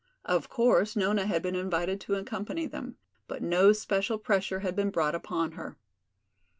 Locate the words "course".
0.49-0.95